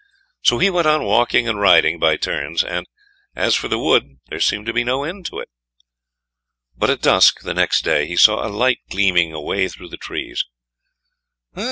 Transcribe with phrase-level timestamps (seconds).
[0.41, 2.87] So he went on walking and riding by turns, and
[3.35, 5.47] as for the wood there seemed to be no end to it.
[6.75, 10.43] But at dusk the next day he saw a light gleaming away through the trees.